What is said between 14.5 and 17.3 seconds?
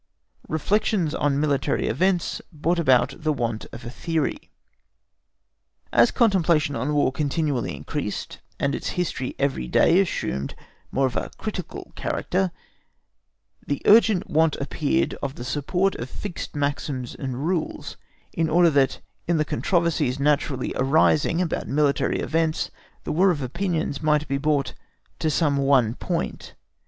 appeared of the support of fixed maxims